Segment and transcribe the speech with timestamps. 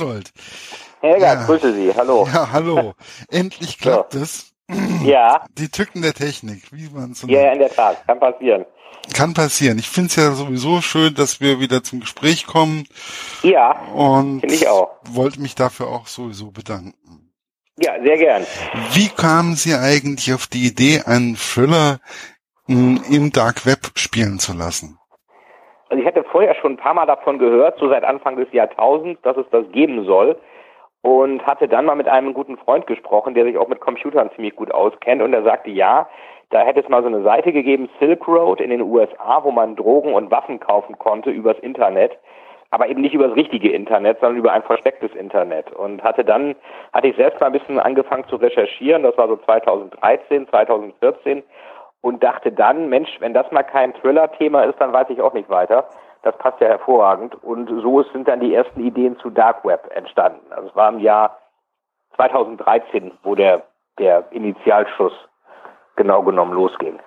[0.00, 0.32] Berchtold.
[1.00, 1.44] Helga, ja.
[1.46, 1.94] grüße Sie.
[1.94, 2.26] Hallo.
[2.32, 2.94] Ja, hallo.
[3.30, 4.20] Endlich klappt so.
[4.20, 4.52] es.
[5.04, 5.46] Ja.
[5.58, 8.06] Die Tücken der Technik, wie man so Ja, in der Tat.
[8.06, 8.64] Kann passieren.
[9.14, 9.78] Kann passieren.
[9.78, 12.86] Ich finde es ja sowieso schön, dass wir wieder zum Gespräch kommen.
[13.42, 13.80] Ja.
[13.92, 14.90] Und ich auch.
[15.08, 17.32] wollte mich dafür auch sowieso bedanken.
[17.78, 18.46] Ja, sehr gern.
[18.92, 21.98] Wie kamen Sie eigentlich auf die Idee, einen Thriller
[22.66, 24.99] hm, im Dark Web spielen zu lassen?
[25.90, 29.20] Also ich hatte vorher schon ein paar Mal davon gehört, so seit Anfang des Jahrtausends,
[29.22, 30.36] dass es das geben soll.
[31.02, 34.54] Und hatte dann mal mit einem guten Freund gesprochen, der sich auch mit Computern ziemlich
[34.54, 35.22] gut auskennt.
[35.22, 36.08] Und er sagte, ja,
[36.50, 39.76] da hätte es mal so eine Seite gegeben, Silk Road in den USA, wo man
[39.76, 42.18] Drogen und Waffen kaufen konnte übers Internet
[42.70, 45.72] aber eben nicht über das richtige Internet, sondern über ein verstecktes Internet.
[45.72, 46.54] Und hatte dann,
[46.92, 51.42] hatte ich selbst mal ein bisschen angefangen zu recherchieren, das war so 2013, 2014,
[52.00, 55.48] und dachte dann, Mensch, wenn das mal kein Thriller-Thema ist, dann weiß ich auch nicht
[55.48, 55.88] weiter.
[56.22, 57.34] Das passt ja hervorragend.
[57.42, 60.52] Und so sind dann die ersten Ideen zu Dark Web entstanden.
[60.52, 61.38] Also es war im Jahr
[62.16, 63.62] 2013, wo der,
[63.98, 65.12] der Initialschuss
[65.96, 66.98] genau genommen losging.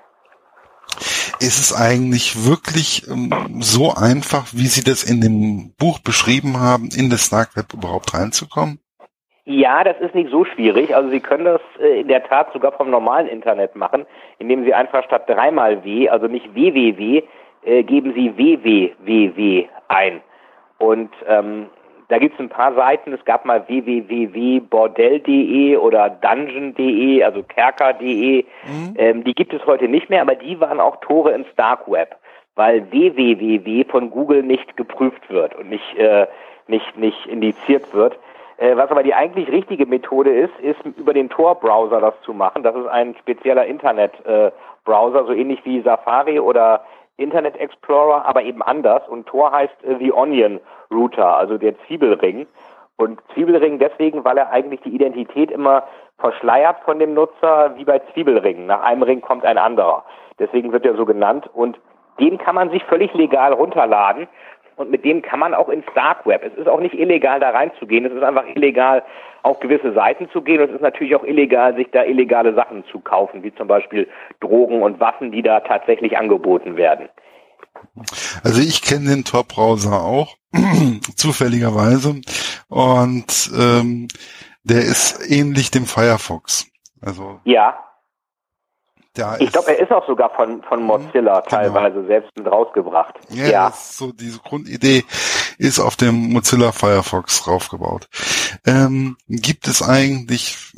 [1.40, 6.90] Ist es eigentlich wirklich ähm, so einfach, wie Sie das in dem Buch beschrieben haben,
[6.96, 8.80] in das Dark Web überhaupt reinzukommen?
[9.46, 10.96] Ja, das ist nicht so schwierig.
[10.96, 14.06] Also Sie können das äh, in der Tat sogar vom normalen Internet machen,
[14.40, 17.24] indem Sie einfach statt dreimal W, also nicht www,
[17.66, 20.22] äh, geben Sie www ein.
[20.78, 21.68] Und ähm,
[22.08, 23.12] da gibt es ein paar Seiten.
[23.14, 28.44] Es gab mal www.bordell.de oder dungeon.de, also kerker.de.
[28.44, 28.94] Mhm.
[28.98, 32.18] Ähm, die gibt es heute nicht mehr, aber die waren auch Tore ins Dark Web,
[32.56, 36.28] weil www von Google nicht geprüft wird und nicht, äh,
[36.68, 38.18] nicht, nicht indiziert wird.
[38.64, 42.64] Äh, was aber die eigentlich richtige Methode ist, ist über den Tor-Browser das zu machen.
[42.64, 46.86] Das ist ein spezieller Internet-Browser, so ähnlich wie Safari oder
[47.18, 49.06] Internet Explorer, aber eben anders.
[49.10, 52.48] Und Tor heißt äh, The Onion Router, also der Zwiebelring.
[52.96, 55.84] Und Zwiebelring deswegen, weil er eigentlich die Identität immer
[56.18, 58.68] verschleiert von dem Nutzer, wie bei Zwiebelringen.
[58.68, 60.06] Nach einem Ring kommt ein anderer.
[60.40, 61.50] Deswegen wird er so genannt.
[61.54, 61.78] Und
[62.18, 64.30] den kann man sich völlig legal runterladen
[64.76, 66.44] und mit dem kann man auch ins Dark Web.
[66.44, 68.06] Es ist auch nicht illegal, da reinzugehen.
[68.06, 69.04] Es ist einfach illegal,
[69.44, 70.62] auf gewisse Seiten zu gehen.
[70.62, 74.08] Und es ist natürlich auch illegal, sich da illegale Sachen zu kaufen, wie zum Beispiel
[74.40, 77.10] Drogen und Waffen, die da tatsächlich angeboten werden.
[78.44, 80.36] Also ich kenne den Tor-Browser auch,
[81.16, 82.22] zufälligerweise.
[82.70, 84.08] Und ähm,
[84.64, 86.68] der ist ähnlich dem Firefox.
[87.02, 87.78] Also ja.
[89.16, 91.42] Da ich glaube, er ist auch sogar von, von mhm, Mozilla genau.
[91.42, 93.16] teilweise selbst mit rausgebracht.
[93.30, 93.72] Ja, ja.
[93.72, 95.04] so diese Grundidee
[95.60, 98.08] ist auf dem Mozilla Firefox raufgebaut.
[98.66, 100.74] Ähm, gibt es eigentlich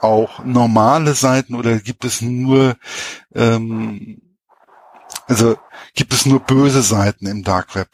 [0.00, 2.74] auch normale Seiten oder gibt es nur
[3.34, 4.20] ähm,
[5.28, 5.56] also
[5.94, 7.88] gibt es nur böse Seiten im Dark Web?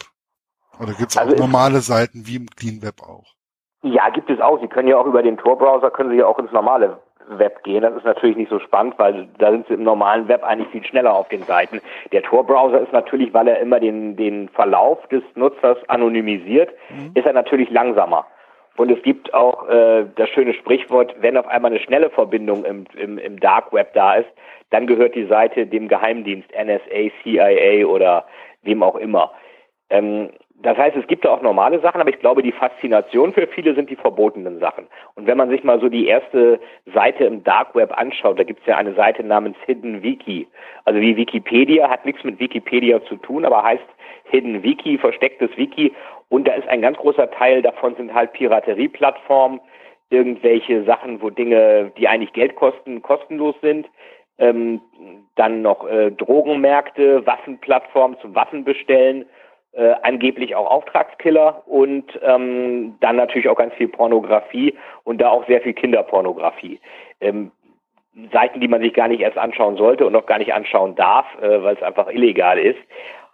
[0.80, 3.34] Oder gibt es auch also normale Seiten wie im Clean Web auch?
[3.82, 4.60] Ja, gibt es auch.
[4.60, 7.82] Sie können ja auch über den Tor-Browser, können Sie ja auch ins normale Web gehen.
[7.82, 10.84] Das ist natürlich nicht so spannend, weil da sind sie im normalen Web eigentlich viel
[10.84, 11.80] schneller auf den Seiten.
[12.12, 17.12] Der Tor-Browser ist natürlich, weil er immer den, den Verlauf des Nutzers anonymisiert, mhm.
[17.14, 18.26] ist er natürlich langsamer.
[18.76, 22.84] Und es gibt auch äh, das schöne Sprichwort, wenn auf einmal eine schnelle Verbindung im,
[22.96, 24.28] im, im Dark Web da ist,
[24.70, 28.26] dann gehört die Seite dem Geheimdienst NSA, CIA oder
[28.62, 29.32] wem auch immer.
[29.88, 30.30] Ähm,
[30.62, 33.74] das heißt, es gibt da auch normale Sachen, aber ich glaube, die Faszination für viele
[33.74, 34.86] sind die verbotenen Sachen.
[35.14, 36.58] Und wenn man sich mal so die erste
[36.94, 40.46] Seite im Dark Web anschaut, da gibt es ja eine Seite namens Hidden Wiki.
[40.84, 43.84] Also wie Wikipedia, hat nichts mit Wikipedia zu tun, aber heißt
[44.24, 45.92] Hidden Wiki, verstecktes Wiki.
[46.30, 49.60] Und da ist ein ganz großer Teil davon sind halt Piraterieplattformen,
[50.08, 53.88] irgendwelche Sachen, wo Dinge, die eigentlich Geld kosten, kostenlos sind.
[54.38, 54.80] Ähm,
[55.34, 59.26] dann noch äh, Drogenmärkte, Waffenplattformen zum Waffenbestellen
[59.76, 65.46] äh, angeblich auch Auftragskiller und ähm, dann natürlich auch ganz viel Pornografie und da auch
[65.46, 66.80] sehr viel Kinderpornografie.
[67.20, 67.52] Ähm,
[68.32, 71.26] Seiten, die man sich gar nicht erst anschauen sollte und auch gar nicht anschauen darf,
[71.42, 72.78] äh, weil es einfach illegal ist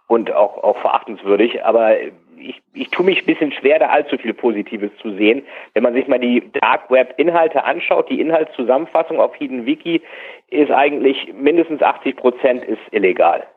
[0.07, 1.63] und auch, auch verachtenswürdig.
[1.63, 1.95] Aber
[2.37, 5.45] ich, ich tue mich ein bisschen schwer, da allzu viel Positives zu sehen.
[5.73, 10.01] Wenn man sich mal die Dark Web Inhalte anschaut, die Inhaltszusammenfassung auf Hidden Wiki
[10.49, 13.47] ist eigentlich mindestens 80 Prozent ist illegal.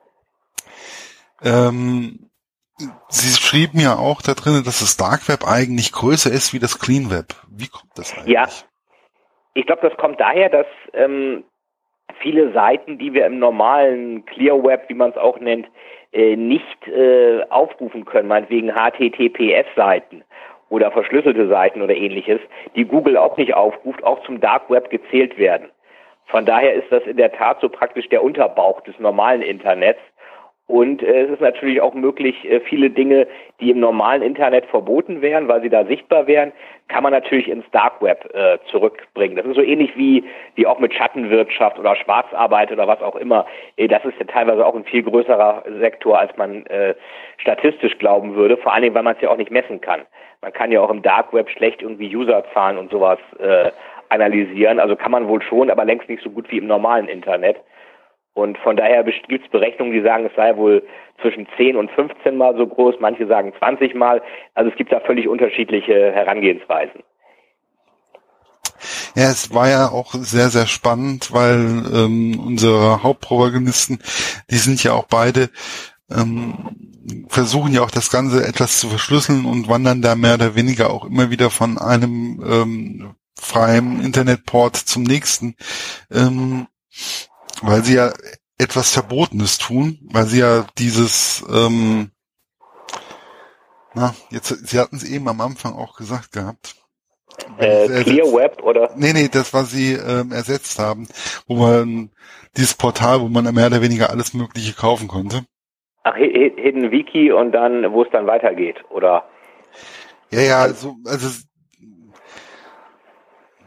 [1.45, 2.26] Ähm,
[3.09, 6.79] Sie schrieben ja auch da drin, dass das Dark Web eigentlich größer ist wie das
[6.79, 7.35] Clean Web.
[7.49, 8.35] Wie kommt das eigentlich?
[8.35, 8.49] Ja,
[9.55, 11.45] ich glaube, das kommt daher, dass ähm,
[12.21, 15.67] viele Seiten, die wir im normalen Clear Web, wie man es auch nennt,
[16.13, 20.25] äh, nicht äh, aufrufen können, meinetwegen HTTPS-Seiten
[20.69, 22.41] oder verschlüsselte Seiten oder ähnliches,
[22.75, 25.71] die Google auch nicht aufruft, auch zum Dark Web gezählt werden.
[26.27, 30.01] Von daher ist das in der Tat so praktisch der Unterbauch des normalen Internets
[30.69, 33.29] Und äh, es ist natürlich auch möglich, äh, viele Dinge,
[33.61, 36.53] die im normalen Internet verboten wären, weil sie da sichtbar wären,
[36.89, 39.37] kann man natürlich ins Dark Web äh, zurückbringen.
[39.37, 40.25] Das ist so ähnlich wie,
[40.57, 43.47] wie auch mit Schattenwirtschaft oder Schwarzarbeit oder was auch immer.
[43.77, 46.95] Äh, das ist ja teilweise auch ein viel größerer Sektor, als man äh,
[47.39, 50.01] statistisch glauben würde, vor allen Dingen, weil man es ja auch nicht messen kann.
[50.43, 53.71] Man kann ja auch im Dark Web schlecht irgendwie Userzahlen und sowas äh,
[54.09, 54.81] analysieren.
[54.81, 57.57] Also kann man wohl schon, aber längst nicht so gut wie im normalen Internet.
[58.37, 60.87] Und von daher gibt es Berechnungen, die sagen, es sei wohl
[61.23, 64.21] zwischen 10 und 15 Mal so groß, manche sagen 20 Mal.
[64.53, 67.03] Also es gibt da völlig unterschiedliche Herangehensweisen.
[69.15, 74.01] Ja, es war ja auch sehr, sehr spannend, weil ähm, unsere Hauptprotagonisten,
[74.51, 75.49] die sind ja auch beide,
[76.11, 76.77] ähm,
[77.29, 81.07] versuchen ja auch das Ganze etwas zu verschlüsseln und wandern da mehr oder weniger auch
[81.07, 85.57] immer wieder von einem ähm, freien Internetport zum nächsten.
[86.13, 86.67] Ähm,
[87.63, 88.13] weil sie ja
[88.59, 92.11] etwas Verbotenes tun, weil sie ja dieses, ähm,
[93.95, 96.75] na, jetzt, sie hatten es eben am Anfang auch gesagt gehabt.
[97.59, 98.93] Äh, Clear Web oder?
[98.97, 101.07] Nee, nee, das, was sie ähm, ersetzt haben,
[101.47, 102.11] wo man
[102.57, 105.45] dieses Portal, wo man mehr oder weniger alles Mögliche kaufen konnte.
[106.03, 109.29] Ach, Hidden Wiki und dann, wo es dann weitergeht, oder?
[110.31, 111.29] Ja, ja, so, also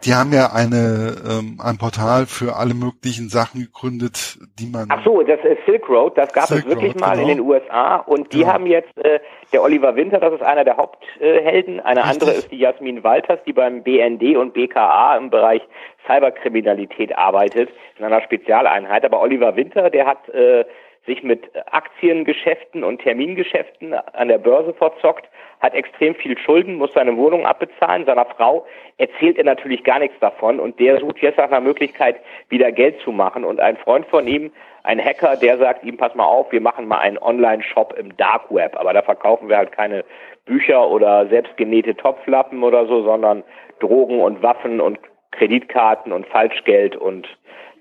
[0.05, 4.87] die haben ja eine ähm, ein Portal für alle möglichen Sachen gegründet, die man.
[4.89, 7.29] Ach so, das ist Silk Road, das gab Silk es wirklich Road, mal genau.
[7.29, 8.53] in den USA und die genau.
[8.53, 9.19] haben jetzt äh,
[9.51, 12.21] der Oliver Winter, das ist einer der Haupthelden, eine Richtig.
[12.21, 15.61] andere ist die Jasmin Walters, die beim BND und BKA im Bereich
[16.05, 19.05] Cyberkriminalität arbeitet, in einer Spezialeinheit.
[19.05, 20.65] Aber Oliver Winter, der hat äh,
[21.05, 25.27] sich mit Aktiengeschäften und Termingeschäften an der Börse verzockt
[25.59, 28.05] hat extrem viel Schulden, muss seine Wohnung abbezahlen.
[28.05, 28.65] Seiner Frau
[28.97, 32.17] erzählt er natürlich gar nichts davon und der sucht jetzt nach einer Möglichkeit,
[32.47, 33.43] wieder Geld zu machen.
[33.43, 34.51] Und ein Freund von ihm,
[34.83, 38.51] ein Hacker, der sagt ihm, pass mal auf, wir machen mal einen Online-Shop im Dark
[38.53, 40.05] Web, aber da verkaufen wir halt keine
[40.45, 43.43] Bücher oder selbstgenähte Topflappen oder so, sondern
[43.79, 44.97] Drogen und Waffen und
[45.31, 47.27] Kreditkarten und Falschgeld und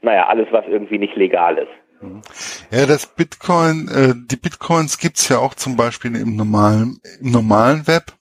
[0.03, 1.73] naja, alles, was irgendwie nicht legal ist.
[2.01, 2.23] Mhm.
[2.71, 7.87] Ja, das Bitcoin, äh, die Bitcoins gibt's ja auch zum Beispiel im normalen, im normalen
[7.87, 8.13] Web.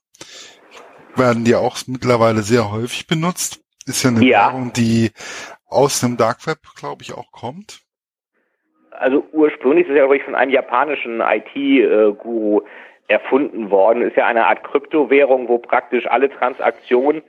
[1.15, 3.61] Werden die auch mittlerweile sehr häufig benutzt.
[3.85, 4.47] Ist ja eine ja.
[4.47, 5.11] Währung, die
[5.67, 7.81] aus dem Dark Web, glaube ich, auch kommt.
[8.91, 12.61] Also ursprünglich ist es ja, glaube ich, von einem japanischen IT-Guru
[13.07, 14.01] erfunden worden.
[14.01, 17.21] Ist ja eine Art Kryptowährung, wo praktisch alle Transaktionen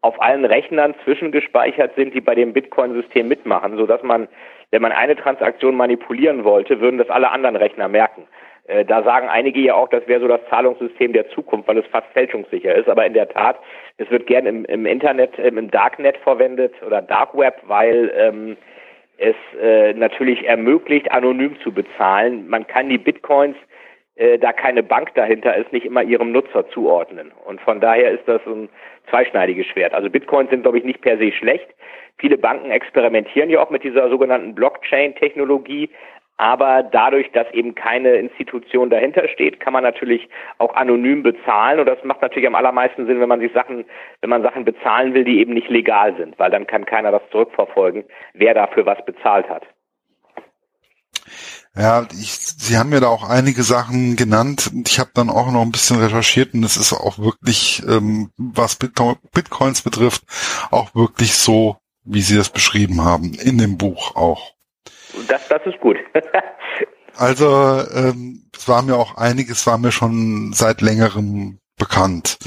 [0.00, 4.28] auf allen Rechnern zwischengespeichert sind, die bei dem Bitcoin-System mitmachen, sodass man
[4.70, 8.26] wenn man eine Transaktion manipulieren wollte, würden das alle anderen Rechner merken.
[8.66, 11.86] Äh, da sagen einige ja auch, das wäre so das Zahlungssystem der Zukunft, weil es
[11.86, 12.88] fast fälschungssicher ist.
[12.88, 13.58] Aber in der Tat,
[13.96, 18.56] es wird gern im, im Internet, ähm, im Darknet verwendet oder Dark Web, weil ähm,
[19.18, 22.48] es äh, natürlich ermöglicht, anonym zu bezahlen.
[22.48, 23.56] Man kann die Bitcoins,
[24.16, 27.32] äh, da keine Bank dahinter ist, nicht immer ihrem Nutzer zuordnen.
[27.44, 28.68] Und von daher ist das ein
[29.08, 29.94] zweischneidiges Schwert.
[29.94, 31.68] Also Bitcoins sind, glaube ich, nicht per se schlecht.
[32.18, 35.90] Viele Banken experimentieren ja auch mit dieser sogenannten Blockchain-Technologie.
[36.38, 40.28] Aber dadurch, dass eben keine Institution dahinter steht, kann man natürlich
[40.58, 41.80] auch anonym bezahlen.
[41.80, 43.86] Und das macht natürlich am allermeisten Sinn, wenn man sich Sachen,
[44.20, 47.22] wenn man Sachen bezahlen will, die eben nicht legal sind, weil dann kann keiner das
[47.30, 48.04] zurückverfolgen,
[48.34, 49.62] wer dafür was bezahlt hat.
[51.74, 54.70] Ja, ich, Sie haben mir da auch einige Sachen genannt.
[54.86, 58.76] Ich habe dann auch noch ein bisschen recherchiert und es ist auch wirklich, ähm, was
[58.76, 60.22] Bitcoins betrifft,
[60.70, 61.76] auch wirklich so
[62.06, 64.54] wie Sie das beschrieben haben, in dem Buch auch.
[65.28, 65.96] Das, das ist gut.
[67.16, 72.38] also ähm, es war mir auch einiges, war mir schon seit längerem bekannt.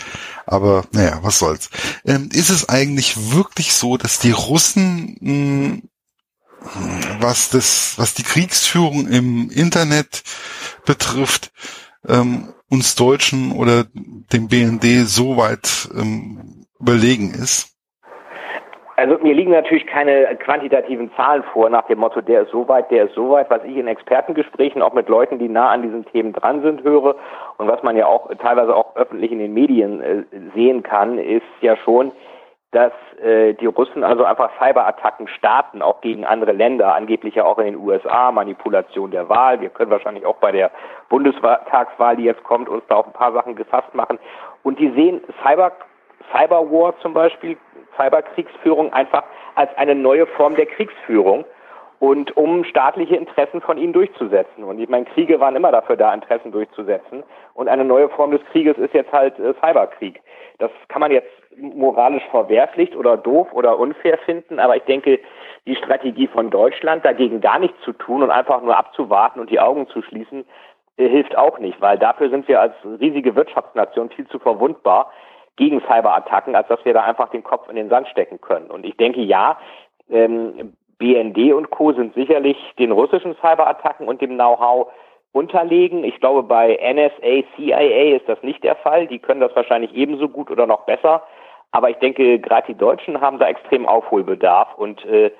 [0.45, 1.69] Aber naja, was soll's.
[2.05, 5.89] Ähm, ist es eigentlich wirklich so, dass die Russen mh, hm,
[7.19, 10.23] was das, was die Kriegsführung im Internet
[10.85, 11.51] betrifft,
[12.07, 17.69] ähm, uns Deutschen oder dem BND so weit ähm, überlegen ist?
[18.99, 22.91] Also mir liegen natürlich keine quantitativen Zahlen vor nach dem Motto, der ist so weit,
[22.91, 23.49] der ist so weit.
[23.49, 27.15] Was ich in Expertengesprächen auch mit Leuten, die nah an diesen Themen dran sind, höre
[27.57, 31.45] und was man ja auch teilweise auch öffentlich in den Medien äh, sehen kann, ist
[31.61, 32.11] ja schon,
[32.71, 32.91] dass
[33.23, 37.67] äh, die Russen also einfach Cyberattacken starten, auch gegen andere Länder, angeblich ja auch in
[37.67, 39.61] den USA, Manipulation der Wahl.
[39.61, 40.71] Wir können wahrscheinlich auch bei der
[41.07, 44.19] Bundestagswahl, die jetzt kommt, uns da auch ein paar Sachen gefasst machen.
[44.63, 45.71] Und die sehen Cyber
[46.31, 47.57] Cyberwar zum Beispiel,
[47.95, 49.23] Cyberkriegsführung einfach
[49.55, 51.45] als eine neue Form der Kriegsführung
[51.99, 54.63] und um staatliche Interessen von ihnen durchzusetzen.
[54.63, 57.23] Und ich meine, Kriege waren immer dafür da, Interessen durchzusetzen.
[57.53, 60.21] Und eine neue Form des Krieges ist jetzt halt äh, Cyberkrieg.
[60.59, 65.19] Das kann man jetzt moralisch verwerflich oder doof oder unfair finden, aber ich denke,
[65.65, 69.59] die Strategie von Deutschland, dagegen gar nichts zu tun und einfach nur abzuwarten und die
[69.59, 70.45] Augen zu schließen,
[70.95, 75.11] äh, hilft auch nicht, weil dafür sind wir als riesige Wirtschaftsnation viel zu verwundbar
[75.59, 78.71] gegen Cyberattacken, als dass wir da einfach den Kopf in den Sand stecken können.
[78.71, 79.59] Und ich denke, ja,
[80.09, 81.91] ähm, BND und Co.
[81.91, 84.87] sind sicherlich den russischen Cyberattacken und dem Know-how
[85.33, 86.03] unterlegen.
[86.05, 89.07] Ich glaube, bei NSA, CIA ist das nicht der Fall.
[89.07, 91.23] Die können das wahrscheinlich ebenso gut oder noch besser.
[91.71, 95.31] Aber ich denke, gerade die Deutschen haben da extrem Aufholbedarf und äh,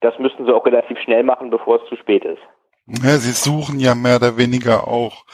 [0.00, 2.42] das müssten sie auch relativ schnell machen, bevor es zu spät ist.
[2.88, 5.24] Ja, sie suchen ja mehr oder weniger auch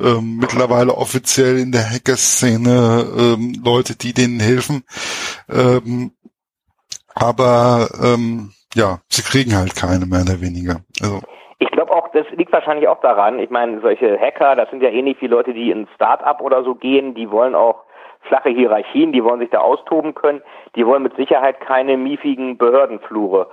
[0.00, 4.82] ähm, mittlerweile offiziell in der Hacker-Szene ähm, Leute, die denen helfen.
[5.50, 6.12] Ähm,
[7.14, 10.80] aber ähm, ja, sie kriegen halt keine mehr oder weniger.
[11.02, 11.20] Also
[11.58, 13.38] ich glaube auch, das liegt wahrscheinlich auch daran.
[13.38, 16.74] Ich meine, solche Hacker, das sind ja ähnlich wie Leute, die in Start-up oder so
[16.74, 17.84] gehen, die wollen auch
[18.22, 20.40] flache Hierarchien, die wollen sich da austoben können,
[20.76, 23.50] die wollen mit Sicherheit keine miefigen Behördenflure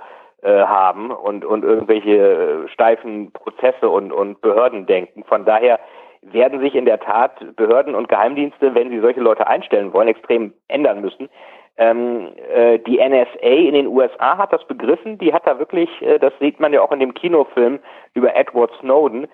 [0.48, 5.24] haben und, und irgendwelche äh, steifen Prozesse und, und Behörden denken.
[5.24, 5.78] Von daher
[6.22, 10.52] werden sich in der Tat Behörden und Geheimdienste, wenn sie solche Leute einstellen wollen, extrem
[10.68, 11.28] ändern müssen.
[11.76, 16.18] Ähm, äh, die NSA in den USA hat das begriffen, die hat da wirklich, äh,
[16.18, 17.78] das sieht man ja auch in dem Kinofilm
[18.12, 19.28] über Edward Snowden, äh,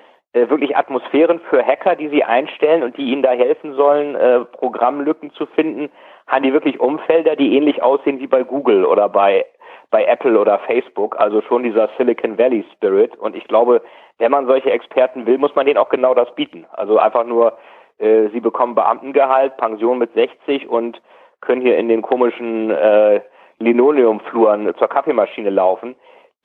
[0.51, 5.33] wirklich Atmosphären für Hacker, die sie einstellen und die ihnen da helfen sollen, äh, Programmlücken
[5.33, 5.91] zu finden,
[6.27, 9.47] haben die wirklich Umfelder, die ähnlich aussehen wie bei Google oder bei
[9.91, 13.17] bei Apple oder Facebook, also schon dieser Silicon Valley Spirit.
[13.17, 13.83] Und ich glaube,
[14.19, 16.67] wenn man solche Experten will, muss man denen auch genau das bieten.
[16.73, 17.57] Also einfach nur,
[17.99, 21.01] äh, sie bekommen Beamtengehalt, Pension mit 60 und
[21.41, 23.21] können hier in den komischen äh,
[23.59, 25.95] Linoleumfluren zur Kaffeemaschine laufen.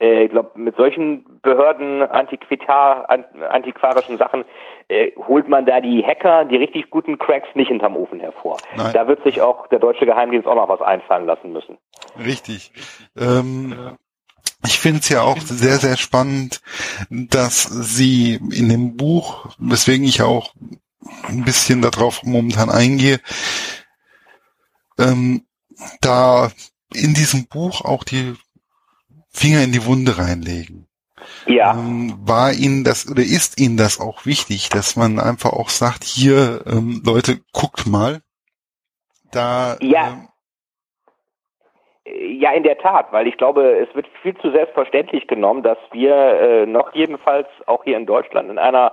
[0.02, 4.44] Äh, ich glaube, mit solchen Behörden, Antiquitar, antiquarischen Sachen
[4.88, 8.58] äh, holt man da die Hacker, die richtig guten Cracks nicht hinterm Ofen hervor.
[8.76, 8.92] Nein.
[8.92, 11.78] Da wird sich auch der deutsche Geheimdienst auch noch was einfallen lassen müssen.
[12.18, 12.72] Richtig.
[13.16, 13.96] Ähm,
[14.64, 16.60] ich finde es ja auch sehr, sehr spannend,
[17.08, 20.52] dass Sie in dem Buch, weswegen ich auch
[21.28, 23.20] ein bisschen darauf momentan eingehe,
[24.98, 25.44] ähm,
[26.00, 26.50] da
[26.92, 28.34] in diesem Buch auch die
[29.32, 30.86] Finger in die Wunde reinlegen.
[31.46, 31.72] Ja.
[31.72, 36.04] Ähm, war Ihnen das oder ist Ihnen das auch wichtig, dass man einfach auch sagt,
[36.04, 38.20] hier, ähm, Leute, guckt mal,
[39.30, 39.76] da.
[39.80, 40.08] Ja.
[40.08, 40.28] Ähm,
[42.04, 46.14] ja, in der Tat, weil ich glaube, es wird viel zu selbstverständlich genommen, dass wir
[46.14, 48.92] äh, noch jedenfalls auch hier in Deutschland in einer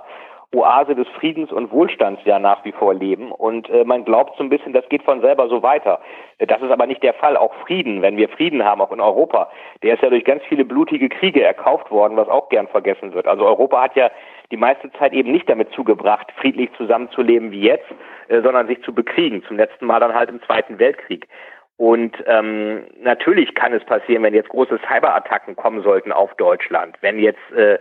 [0.52, 3.30] Oase des Friedens und Wohlstands ja nach wie vor leben.
[3.30, 6.00] Und äh, man glaubt so ein bisschen, das geht von selber so weiter.
[6.38, 7.36] Das ist aber nicht der Fall.
[7.36, 9.50] Auch Frieden, wenn wir Frieden haben, auch in Europa,
[9.84, 13.28] der ist ja durch ganz viele blutige Kriege erkauft worden, was auch gern vergessen wird.
[13.28, 14.10] Also Europa hat ja
[14.50, 17.86] die meiste Zeit eben nicht damit zugebracht, friedlich zusammenzuleben wie jetzt,
[18.26, 19.44] äh, sondern sich zu bekriegen.
[19.46, 21.28] Zum letzten Mal dann halt im Zweiten Weltkrieg.
[21.76, 27.18] Und ähm, natürlich kann es passieren, wenn jetzt große Cyberattacken kommen sollten auf Deutschland, wenn
[27.18, 27.78] jetzt äh,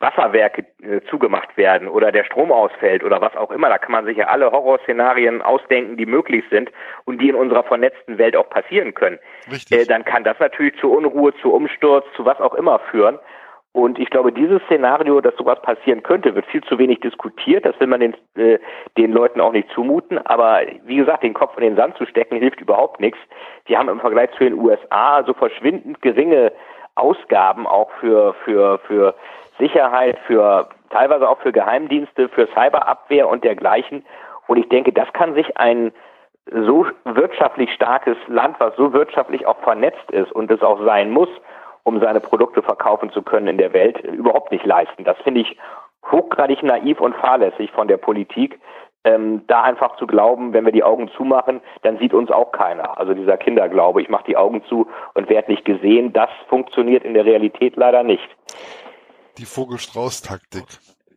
[0.00, 4.04] Wasserwerke äh, zugemacht werden oder der Strom ausfällt oder was auch immer, da kann man
[4.04, 6.70] sich ja alle Horrorszenarien ausdenken, die möglich sind
[7.04, 9.18] und die in unserer vernetzten Welt auch passieren können.
[9.70, 13.18] Äh, dann kann das natürlich zu Unruhe, zu Umsturz, zu was auch immer führen.
[13.72, 17.64] Und ich glaube, dieses Szenario, dass sowas passieren könnte, wird viel zu wenig diskutiert.
[17.64, 18.58] Das will man den, äh,
[18.96, 20.18] den Leuten auch nicht zumuten.
[20.18, 23.18] Aber wie gesagt, den Kopf in den Sand zu stecken, hilft überhaupt nichts.
[23.68, 26.52] Die haben im Vergleich zu den USA so verschwindend geringe
[26.94, 29.14] Ausgaben auch für, für, für
[29.58, 34.04] Sicherheit, für teilweise auch für Geheimdienste, für Cyberabwehr und dergleichen.
[34.46, 35.92] Und ich denke, das kann sich ein
[36.50, 41.28] so wirtschaftlich starkes Land, was so wirtschaftlich auch vernetzt ist und es auch sein muss,
[41.82, 45.04] um seine Produkte verkaufen zu können in der Welt, überhaupt nicht leisten.
[45.04, 45.58] Das finde ich
[46.10, 48.58] hochgradig naiv und fahrlässig von der Politik,
[49.04, 52.98] ähm, da einfach zu glauben, wenn wir die Augen zumachen, dann sieht uns auch keiner.
[52.98, 57.14] Also dieser Kinderglaube, ich mache die Augen zu und werde nicht gesehen, das funktioniert in
[57.14, 58.28] der Realität leider nicht.
[59.38, 60.64] Die Vogelstrauß-Taktik.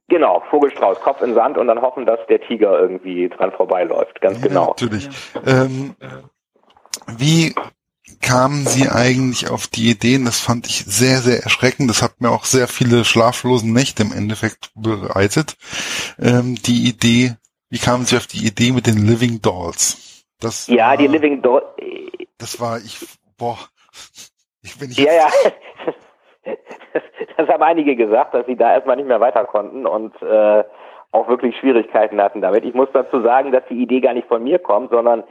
[0.07, 4.19] Genau, Vogelstrauß, Kopf in Sand und dann hoffen, dass der Tiger irgendwie dran vorbeiläuft.
[4.19, 4.67] Ganz ja, genau.
[4.67, 5.09] Natürlich.
[5.45, 5.95] Ähm,
[7.07, 7.55] wie
[8.21, 10.25] kamen Sie eigentlich auf die Ideen?
[10.25, 11.89] Das fand ich sehr, sehr erschreckend.
[11.89, 15.55] Das hat mir auch sehr viele schlaflose Nächte im Endeffekt bereitet.
[16.19, 17.37] Ähm, die Idee,
[17.69, 20.25] wie kamen Sie auf die Idee mit den Living Dolls?
[20.41, 21.65] Das ja, war, die Living Dolls.
[22.37, 22.99] Das war ich,
[23.37, 23.57] boah.
[24.61, 25.31] Ich bin ja, ja.
[27.41, 30.63] das haben einige gesagt, dass sie da erstmal nicht mehr weiter konnten und äh,
[31.11, 32.63] auch wirklich Schwierigkeiten hatten damit.
[32.63, 35.23] Ich muss dazu sagen, dass die Idee gar nicht von mir kommt, sondern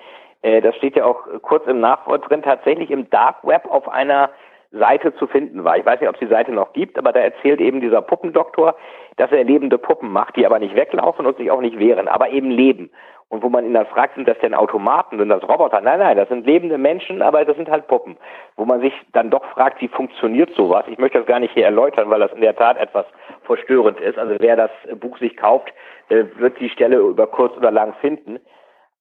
[0.43, 4.31] äh, das steht ja auch kurz im Nachwort drin, tatsächlich im Dark Web auf einer
[4.73, 5.77] Seite zu finden war.
[5.77, 8.77] Ich weiß nicht, ob es die Seite noch gibt, aber da erzählt eben dieser Puppendoktor,
[9.17, 12.31] dass er lebende Puppen macht, die aber nicht weglaufen und sich auch nicht wehren, aber
[12.31, 12.91] eben leben.
[13.29, 15.81] Und wo man ihn dann fragt, sind das denn Automaten, sind das Roboter?
[15.81, 18.17] Nein, nein, das sind lebende Menschen, aber das sind halt Puppen.
[18.57, 20.85] Wo man sich dann doch fragt, wie funktioniert sowas?
[20.89, 23.07] Ich möchte das gar nicht hier erläutern, weil das in der Tat etwas
[23.43, 24.19] verstörend ist.
[24.19, 25.73] Also wer das Buch sich kauft,
[26.09, 28.41] äh, wird die Stelle über kurz oder lang finden.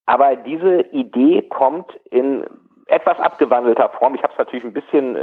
[0.05, 2.45] Aber diese Idee kommt in
[2.89, 4.15] etwas abgewandelter Form.
[4.15, 5.21] Ich habe es natürlich ein bisschen äh,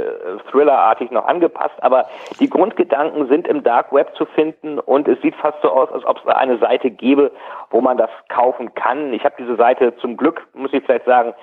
[0.49, 2.05] thrillerartig noch angepasst, aber
[2.39, 6.05] die Grundgedanken sind im Dark Web zu finden und es sieht fast so aus, als
[6.05, 7.31] ob es eine Seite gäbe,
[7.69, 9.13] wo man das kaufen kann.
[9.13, 11.33] Ich habe diese Seite zum Glück, muss ich vielleicht sagen,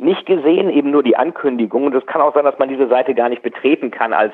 [0.00, 1.84] nicht gesehen, eben nur die Ankündigung.
[1.84, 4.32] Und es kann auch sein, dass man diese Seite gar nicht betreten kann als,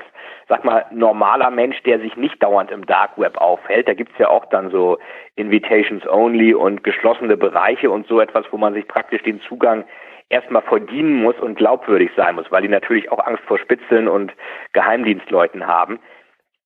[0.48, 3.88] sag mal, normaler Mensch, der sich nicht dauernd im Dark Web aufhält.
[3.88, 4.98] Da gibt's ja auch dann so
[5.34, 9.84] Invitations Only und geschlossene Bereiche und so etwas, wo man sich praktisch den Zugang
[10.28, 14.32] erstmal verdienen muss und glaubwürdig sein muss, weil die natürlich auch Angst vor Spitzeln und
[14.72, 15.98] Geheimdienstleuten haben.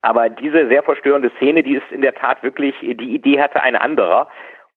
[0.03, 3.77] Aber diese sehr verstörende Szene, die ist in der Tat wirklich, die Idee hatte ein
[3.77, 4.29] anderer.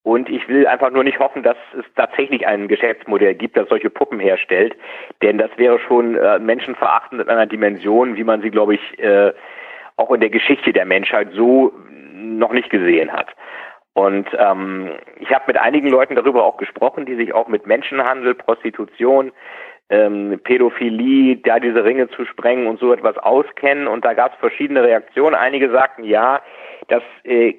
[0.05, 3.89] Und ich will einfach nur nicht hoffen, dass es tatsächlich ein Geschäftsmodell gibt, das solche
[3.89, 4.75] Puppen herstellt.
[5.21, 9.31] Denn das wäre schon äh, menschenverachtend in einer Dimension, wie man sie, glaube ich, äh,
[9.95, 11.71] auch in der Geschichte der Menschheit so
[12.11, 13.27] noch nicht gesehen hat.
[13.93, 18.33] Und ähm, ich habe mit einigen Leuten darüber auch gesprochen, die sich auch mit Menschenhandel,
[18.33, 19.31] Prostitution,
[19.89, 23.87] ähm, Pädophilie, da diese Ringe zu sprengen und so etwas auskennen.
[23.87, 25.35] Und da gab es verschiedene Reaktionen.
[25.35, 26.41] Einige sagten, ja,
[26.87, 27.53] das äh,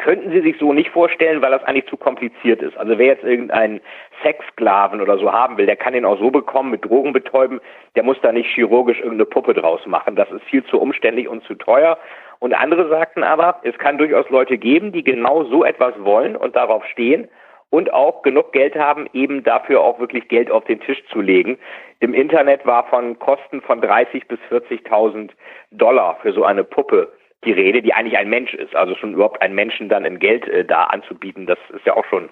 [0.00, 2.76] könnten sie sich so nicht vorstellen, weil das eigentlich zu kompliziert ist.
[2.76, 3.80] Also wer jetzt irgendeinen
[4.22, 7.60] Sexsklaven oder so haben will, der kann den auch so bekommen, mit Drogen betäuben,
[7.94, 10.16] der muss da nicht chirurgisch irgendeine Puppe draus machen.
[10.16, 11.98] Das ist viel zu umständlich und zu teuer.
[12.38, 16.56] Und andere sagten aber, es kann durchaus Leute geben, die genau so etwas wollen und
[16.56, 17.28] darauf stehen
[17.68, 21.58] und auch genug Geld haben, eben dafür auch wirklich Geld auf den Tisch zu legen.
[22.00, 25.30] Im Internet war von Kosten von 30 bis 40.000
[25.70, 27.12] Dollar für so eine Puppe
[27.44, 28.74] die Rede, die eigentlich ein Mensch ist.
[28.74, 32.04] Also schon überhaupt einen Menschen dann in Geld äh, da anzubieten, das ist ja auch
[32.06, 32.28] schon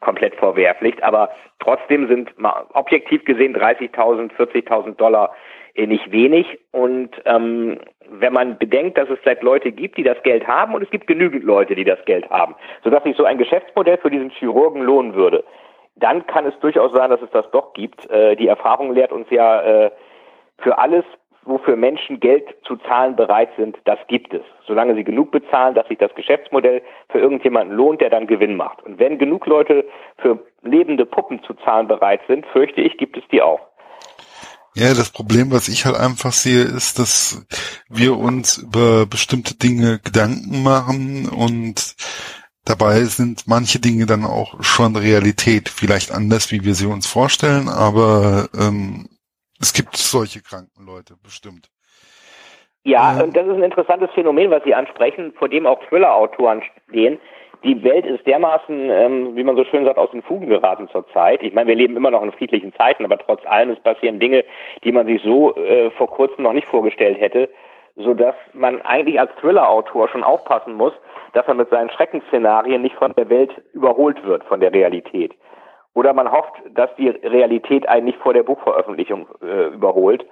[0.00, 1.02] komplett verwerflich.
[1.04, 2.34] Aber trotzdem sind
[2.72, 5.34] objektiv gesehen 30.000, 40.000 Dollar
[5.74, 6.58] äh, nicht wenig.
[6.72, 10.82] Und ähm, wenn man bedenkt, dass es vielleicht Leute gibt, die das Geld haben und
[10.82, 14.30] es gibt genügend Leute, die das Geld haben, sodass sich so ein Geschäftsmodell für diesen
[14.30, 15.44] Chirurgen lohnen würde,
[15.96, 18.08] dann kann es durchaus sein, dass es das doch gibt.
[18.10, 19.90] Äh, die Erfahrung lehrt uns ja, äh,
[20.58, 21.04] für alles
[21.46, 24.42] wofür Menschen Geld zu zahlen bereit sind, das gibt es.
[24.66, 28.82] Solange sie genug bezahlen, dass sich das Geschäftsmodell für irgendjemanden lohnt, der dann Gewinn macht.
[28.84, 29.84] Und wenn genug Leute
[30.18, 33.60] für lebende Puppen zu zahlen bereit sind, fürchte ich, gibt es die auch.
[34.74, 37.46] Ja, das Problem, was ich halt einfach sehe, ist, dass
[37.88, 41.96] wir uns über bestimmte Dinge Gedanken machen und
[42.66, 45.70] dabei sind manche Dinge dann auch schon Realität.
[45.70, 49.08] Vielleicht anders, wie wir sie uns vorstellen, aber ähm,
[49.60, 51.68] es gibt solche kranken Leute, bestimmt.
[52.84, 57.18] Ja, und das ist ein interessantes Phänomen, was Sie ansprechen, vor dem auch Thriller-Autoren stehen.
[57.64, 61.42] Die Welt ist dermaßen, ähm, wie man so schön sagt, aus den Fugen geraten zurzeit.
[61.42, 64.44] Ich meine, wir leben immer noch in friedlichen Zeiten, aber trotz allem es passieren Dinge,
[64.84, 67.48] die man sich so äh, vor kurzem noch nicht vorgestellt hätte,
[67.96, 70.92] so dass man eigentlich als Thriller-Autor schon aufpassen muss,
[71.32, 75.34] dass man mit seinen Schreckensszenarien nicht von der Welt überholt wird, von der Realität.
[75.96, 80.26] Oder man hofft, dass die Realität einen nicht vor der Buchveröffentlichung äh, überholt,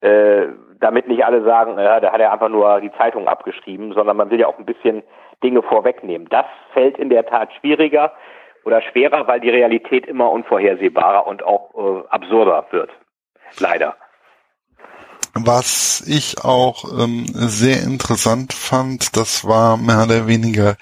[0.00, 0.46] äh,
[0.80, 4.30] damit nicht alle sagen, äh, da hat er einfach nur die Zeitung abgeschrieben, sondern man
[4.30, 5.02] will ja auch ein bisschen
[5.44, 6.28] Dinge vorwegnehmen.
[6.30, 8.14] Das fällt in der Tat schwieriger
[8.64, 12.88] oder schwerer, weil die Realität immer unvorhersehbarer und auch äh, absurder wird.
[13.60, 13.94] Leider.
[15.34, 20.76] Was ich auch ähm, sehr interessant fand, das war mehr oder weniger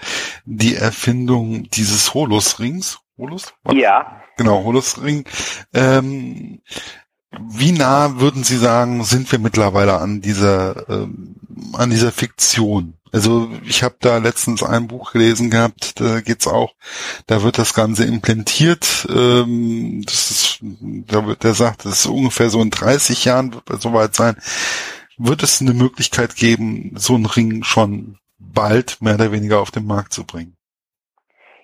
[0.45, 3.01] die Erfindung dieses Holos-Rings.
[3.21, 3.53] Holos?
[3.71, 4.23] Ja.
[4.37, 5.25] Genau, Holosring.
[5.75, 6.63] Ähm,
[7.39, 11.37] wie nah würden Sie sagen, sind wir mittlerweile an dieser ähm,
[11.75, 12.95] an dieser Fiktion?
[13.13, 16.75] Also ich habe da letztens ein Buch gelesen gehabt, da geht's auch,
[17.27, 19.07] da wird das Ganze implantiert.
[19.11, 23.69] Ähm, das ist, da wird, der sagt, das ist ungefähr so in 30 Jahren wird
[23.69, 24.37] es soweit sein.
[25.19, 29.87] Wird es eine Möglichkeit geben, so einen Ring schon bald mehr oder weniger auf den
[29.87, 30.57] Markt zu bringen?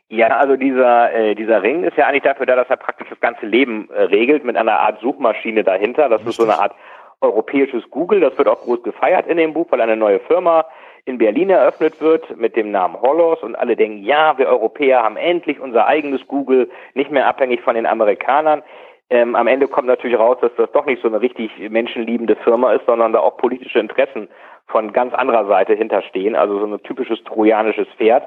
[0.08, 3.18] Ja, also dieser, äh, dieser Ring ist ja eigentlich dafür da, dass er praktisch das
[3.20, 6.08] ganze Leben äh, regelt mit einer Art Suchmaschine dahinter.
[6.08, 6.74] Das ist so eine Art
[7.20, 8.20] europäisches Google.
[8.20, 10.64] Das wird auch groß gefeiert in dem Buch, weil eine neue Firma
[11.06, 15.16] in Berlin eröffnet wird mit dem Namen Holos und alle denken, ja, wir Europäer haben
[15.16, 18.62] endlich unser eigenes Google, nicht mehr abhängig von den Amerikanern.
[19.08, 22.72] Ähm, am Ende kommt natürlich raus, dass das doch nicht so eine richtig menschenliebende Firma
[22.72, 24.28] ist, sondern da auch politische Interessen
[24.66, 28.24] von ganz anderer Seite hinterstehen, also so ein typisches trojanisches Pferd.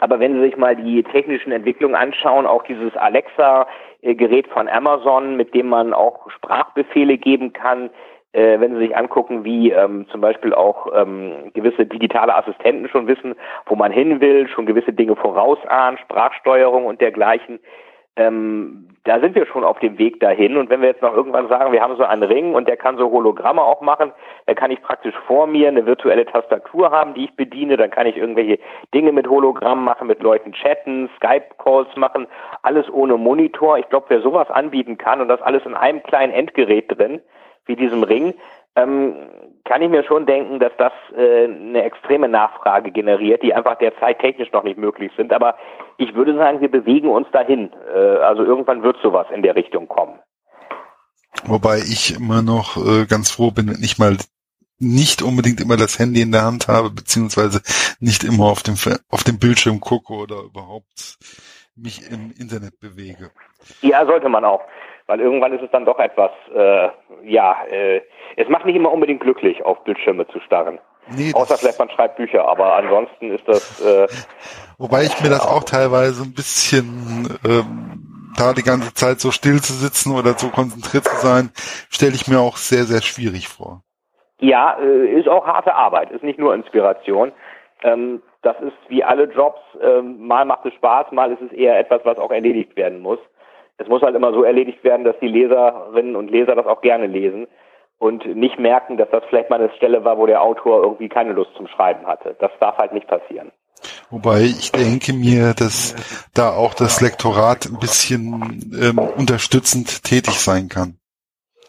[0.00, 5.54] Aber wenn Sie sich mal die technischen Entwicklungen anschauen, auch dieses Alexa-Gerät von Amazon, mit
[5.54, 7.90] dem man auch Sprachbefehle geben kann,
[8.32, 13.06] äh, wenn Sie sich angucken, wie ähm, zum Beispiel auch ähm, gewisse digitale Assistenten schon
[13.06, 13.34] wissen,
[13.66, 17.60] wo man hin will, schon gewisse Dinge vorausahnen, Sprachsteuerung und dergleichen.
[18.16, 20.56] Ähm, da sind wir schon auf dem Weg dahin.
[20.56, 22.96] Und wenn wir jetzt noch irgendwann sagen, wir haben so einen Ring und der kann
[22.96, 24.12] so Hologramme auch machen,
[24.46, 27.76] dann kann ich praktisch vor mir eine virtuelle Tastatur haben, die ich bediene.
[27.76, 28.58] Dann kann ich irgendwelche
[28.94, 32.26] Dinge mit Hologrammen machen, mit Leuten chatten, Skype-Calls machen,
[32.62, 33.78] alles ohne Monitor.
[33.78, 37.20] Ich glaube, wer sowas anbieten kann und das alles in einem kleinen Endgerät drin,
[37.66, 38.32] wie diesem Ring,
[38.76, 39.14] ähm,
[39.64, 44.18] kann ich mir schon denken, dass das äh, eine extreme Nachfrage generiert, die einfach derzeit
[44.18, 45.32] technisch noch nicht möglich sind.
[45.32, 45.56] Aber
[45.96, 47.70] ich würde sagen, wir bewegen uns dahin.
[47.94, 50.18] Äh, also irgendwann wird sowas in der Richtung kommen.
[51.46, 54.16] Wobei ich immer noch äh, ganz froh bin, nicht mal
[54.78, 57.62] nicht unbedingt immer das Handy in der Hand habe, beziehungsweise
[58.00, 58.74] nicht immer auf dem
[59.08, 61.16] auf dem Bildschirm gucke oder überhaupt
[61.76, 63.30] mich im Internet bewege.
[63.82, 64.60] Ja, sollte man auch
[65.06, 66.88] weil irgendwann ist es dann doch etwas, äh,
[67.24, 68.00] ja, äh,
[68.36, 70.78] es macht nicht immer unbedingt glücklich, auf Bildschirme zu starren.
[71.14, 73.80] Nee, Außer vielleicht man schreibt Bücher, aber ansonsten ist das.
[73.84, 74.08] Äh,
[74.78, 79.60] Wobei ich mir das auch teilweise ein bisschen, ähm, da die ganze Zeit so still
[79.60, 81.50] zu sitzen oder so konzentriert zu sein,
[81.90, 83.82] stelle ich mir auch sehr, sehr schwierig vor.
[84.40, 87.32] Ja, äh, ist auch harte Arbeit, ist nicht nur Inspiration.
[87.82, 91.78] Ähm, das ist wie alle Jobs, ähm, mal macht es Spaß, mal ist es eher
[91.78, 93.18] etwas, was auch erledigt werden muss
[93.78, 97.06] es muss halt immer so erledigt werden, dass die Leserinnen und Leser das auch gerne
[97.06, 97.46] lesen
[97.98, 101.32] und nicht merken, dass das vielleicht mal eine Stelle war, wo der Autor irgendwie keine
[101.32, 102.36] Lust zum Schreiben hatte.
[102.38, 103.52] Das darf halt nicht passieren.
[104.10, 105.94] Wobei ich denke mir, dass
[106.34, 110.98] da auch das Lektorat ein bisschen ähm, unterstützend tätig sein kann.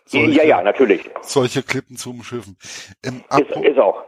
[0.05, 1.09] Solche, ja, ja, natürlich.
[1.21, 2.57] Solche Klippen zu umschiffen.
[3.03, 4.03] Ähm, ist, ist auch.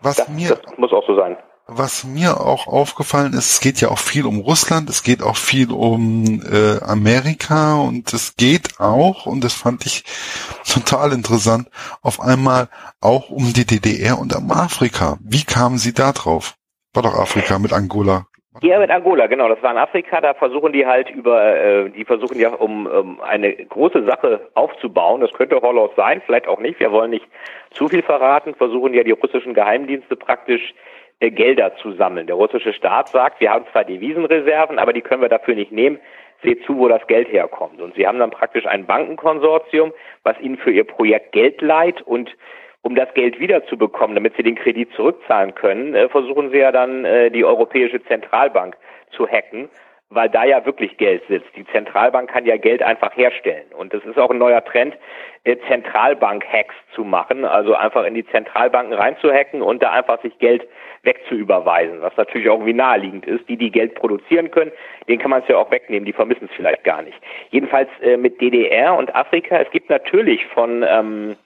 [0.00, 3.80] Was das, mir, das muss auch so sein was mir auch aufgefallen ist, es geht
[3.80, 8.80] ja auch viel um Russland, es geht auch viel um äh, Amerika und es geht
[8.80, 10.04] auch, und das fand ich
[10.70, 11.68] total interessant,
[12.02, 12.68] auf einmal
[13.00, 15.16] auch um die DDR und um Afrika.
[15.22, 16.54] Wie kamen Sie da drauf?
[16.92, 18.26] War doch Afrika mit Angola.
[18.62, 19.48] Ja, mit Angola, genau.
[19.48, 20.20] Das war in Afrika.
[20.20, 25.20] Da versuchen die halt über, äh, die versuchen ja, um, um eine große Sache aufzubauen.
[25.20, 26.78] Das könnte Holocaust sein, vielleicht auch nicht.
[26.78, 27.26] Wir wollen nicht
[27.72, 28.54] zu viel verraten.
[28.54, 30.72] Versuchen ja die russischen Geheimdienste praktisch
[31.20, 32.26] äh, Gelder zu sammeln.
[32.26, 35.98] Der russische Staat sagt, wir haben zwar Devisenreserven, aber die können wir dafür nicht nehmen.
[36.42, 37.80] Seht zu, wo das Geld herkommt.
[37.80, 42.34] Und sie haben dann praktisch ein Bankenkonsortium, was ihnen für ihr Projekt Geld leiht und
[42.82, 47.04] um das Geld wiederzubekommen, damit sie den Kredit zurückzahlen können, äh, versuchen sie ja dann
[47.04, 48.76] äh, die Europäische Zentralbank
[49.10, 49.70] zu hacken
[50.14, 51.48] weil da ja wirklich Geld sitzt.
[51.56, 53.66] Die Zentralbank kann ja Geld einfach herstellen.
[53.76, 54.96] Und das ist auch ein neuer Trend,
[55.44, 60.66] äh, Zentralbank-Hacks zu machen, also einfach in die Zentralbanken reinzuhacken und da einfach sich Geld
[61.02, 63.48] wegzuüberweisen, was natürlich auch irgendwie naheliegend ist.
[63.48, 64.72] Die, die Geld produzieren können,
[65.08, 67.18] den kann man es ja auch wegnehmen, die vermissen es vielleicht gar nicht.
[67.50, 71.36] Jedenfalls äh, mit DDR und Afrika, es gibt natürlich von, ähm,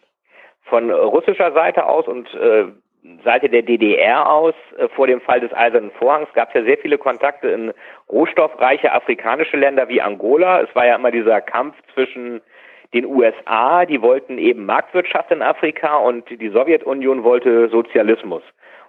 [0.64, 2.66] von russischer Seite aus und äh,
[3.24, 6.78] Seite der DDR aus, äh, vor dem Fall des Eisernen Vorhangs, gab es ja sehr
[6.78, 7.72] viele Kontakte in
[8.10, 10.62] rohstoffreiche afrikanische Länder wie Angola.
[10.62, 12.40] Es war ja immer dieser Kampf zwischen
[12.94, 18.42] den USA, die wollten eben Marktwirtschaft in Afrika und die Sowjetunion wollte Sozialismus.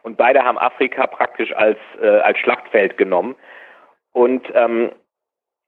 [0.04, 3.36] Und beide haben Afrika praktisch als, äh, als Schlachtfeld genommen.
[4.14, 4.92] Und ähm,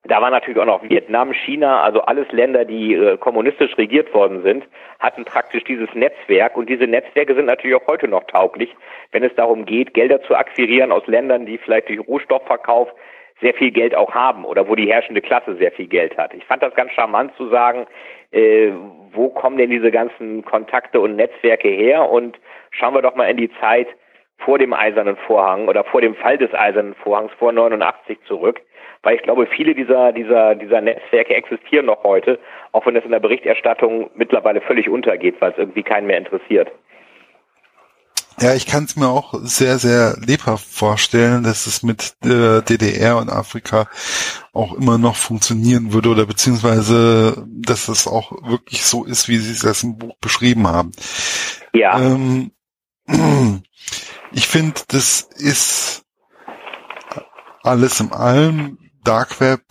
[0.04, 4.42] da war natürlich auch noch Vietnam, China, also alles Länder, die äh, kommunistisch regiert worden
[4.42, 4.68] sind,
[5.00, 6.58] hatten praktisch dieses Netzwerk.
[6.58, 8.76] Und diese Netzwerke sind natürlich auch heute noch tauglich,
[9.12, 12.90] wenn es darum geht, Gelder zu akquirieren aus Ländern, die vielleicht durch Rohstoffverkauf
[13.42, 16.34] sehr viel Geld auch haben oder wo die herrschende Klasse sehr viel Geld hat.
[16.34, 17.86] Ich fand das ganz charmant zu sagen,
[18.32, 18.72] äh,
[19.14, 22.10] wo kommen denn diese ganzen Kontakte und Netzwerke her?
[22.10, 22.40] Und
[22.72, 23.88] schauen wir doch mal in die Zeit
[24.40, 28.62] vor dem Eisernen Vorhang oder vor dem Fall des Eisernen Vorhangs vor 89 zurück
[29.04, 32.40] weil ich glaube, viele dieser, dieser, dieser Netzwerke existieren noch heute,
[32.72, 36.72] auch wenn es in der Berichterstattung mittlerweile völlig untergeht, weil es irgendwie keinen mehr interessiert.
[38.40, 43.18] Ja, ich kann es mir auch sehr, sehr lebhaft vorstellen, dass es mit äh, DDR
[43.18, 43.88] und Afrika
[44.54, 49.68] auch immer noch funktionieren würde oder beziehungsweise, dass es auch wirklich so ist, wie Sie
[49.68, 50.92] es im Buch beschrieben haben.
[51.74, 52.00] Ja.
[52.00, 52.52] Ähm,
[54.32, 56.04] ich finde, das ist
[57.64, 59.64] alles im allem Dark Web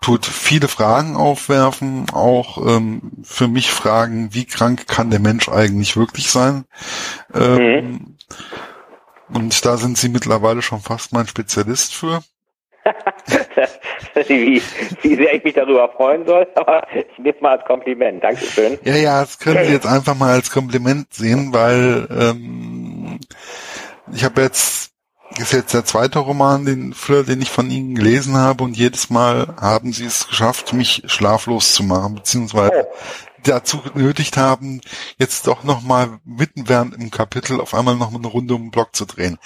[0.00, 5.96] tut viele Fragen aufwerfen, auch ähm, für mich Fragen, wie krank kann der Mensch eigentlich
[5.96, 6.64] wirklich sein?
[7.34, 8.16] Ähm, mhm.
[9.34, 12.22] Und da sind Sie mittlerweile schon fast mein Spezialist für.
[14.28, 14.62] wie,
[15.02, 18.22] wie sehr ich mich darüber freuen soll, aber ich nehme mal als Kompliment.
[18.22, 18.78] Dankeschön.
[18.84, 23.18] Ja, ja, das können Sie jetzt einfach mal als Kompliment sehen, weil ähm,
[24.12, 24.92] ich habe jetzt
[25.38, 29.10] ist jetzt der zweite Roman, den Thriller, den ich von Ihnen gelesen habe und jedes
[29.10, 32.86] Mal haben Sie es geschafft, mich schlaflos zu machen, beziehungsweise
[33.42, 34.80] dazu genötigt haben,
[35.18, 38.94] jetzt doch nochmal mitten während im Kapitel auf einmal noch eine Runde um den Block
[38.94, 39.38] zu drehen.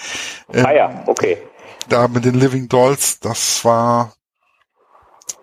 [0.53, 1.39] Ähm, ah ja, okay.
[1.89, 4.13] Da mit den Living Dolls, das war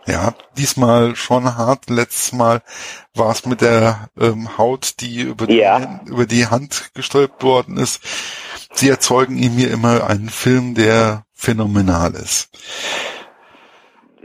[0.08, 1.90] ja, diesmal schon hart.
[1.90, 2.62] Letztes Mal
[3.14, 6.00] war es mit der ähm, Haut, die über, die ja.
[6.06, 8.00] über die Hand gestülpt worden ist.
[8.78, 12.50] Sie erzeugen in mir immer einen Film, der phänomenal ist.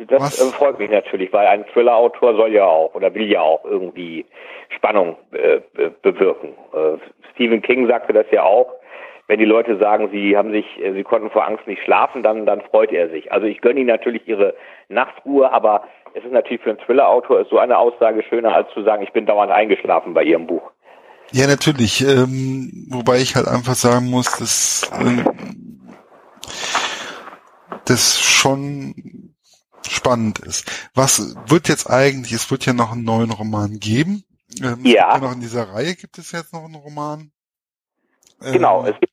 [0.08, 3.64] Das äh, freut mich natürlich, weil ein Thriller-Autor soll ja auch oder will ja auch
[3.64, 4.26] irgendwie
[4.76, 5.60] Spannung äh,
[6.02, 6.50] bewirken.
[6.72, 6.98] Äh,
[7.32, 8.72] Stephen King sagte das ja auch
[9.32, 12.44] wenn die Leute sagen, sie haben sich, äh, sie konnten vor Angst nicht schlafen, dann,
[12.44, 13.32] dann freut er sich.
[13.32, 14.54] Also ich gönne ihnen natürlich ihre
[14.88, 18.82] Nachtruhe, aber es ist natürlich für einen Thriller-Autor ist so eine Aussage schöner, als zu
[18.82, 20.70] sagen, ich bin dauernd eingeschlafen bei ihrem Buch.
[21.32, 22.02] Ja, natürlich.
[22.02, 25.26] Ähm, wobei ich halt einfach sagen muss, dass ähm,
[27.86, 29.34] das schon
[29.88, 30.90] spannend ist.
[30.94, 34.24] Was wird jetzt eigentlich, es wird ja noch einen neuen Roman geben.
[34.62, 35.14] Ähm, ja.
[35.14, 35.18] ja.
[35.18, 37.30] Noch in dieser Reihe gibt es jetzt noch einen Roman.
[38.40, 39.12] Genau, ähm, es gibt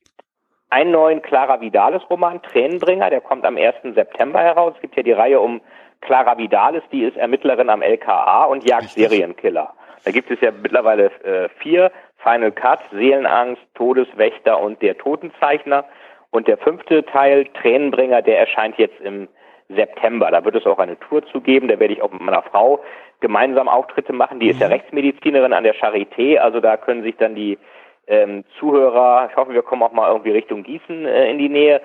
[0.70, 3.94] einen neuen Clara Vidalis Roman, Tränenbringer, der kommt am 1.
[3.94, 4.74] September heraus.
[4.76, 5.60] Es gibt ja die Reihe um
[6.00, 9.74] Clara Vidalis, die ist Ermittlerin am LKA und jagt Serienkiller.
[10.04, 15.84] Da gibt es ja mittlerweile äh, vier, Final Cut, Seelenangst, Todeswächter und der Totenzeichner.
[16.30, 19.28] Und der fünfte Teil, Tränenbringer, der erscheint jetzt im
[19.68, 20.30] September.
[20.30, 21.68] Da wird es auch eine Tour zu geben.
[21.68, 22.80] Da werde ich auch mit meiner Frau
[23.20, 24.40] gemeinsam Auftritte machen.
[24.40, 24.74] Die ist ja mhm.
[24.74, 26.38] Rechtsmedizinerin an der Charité.
[26.38, 27.58] Also da können sich dann die
[28.06, 31.80] ähm, Zuhörer, ich hoffe, wir kommen auch mal irgendwie Richtung Gießen äh, in die Nähe,